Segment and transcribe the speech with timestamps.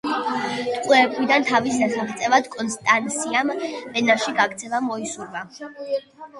[0.85, 5.49] ტყვეობიდან თავის დასაღწევად კონსტანსიამ ვენაში გაქცევა მოისურვა.